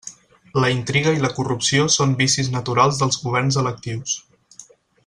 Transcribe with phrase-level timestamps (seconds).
[0.63, 4.21] La intriga i la corrupció són vicis naturals dels governs electius.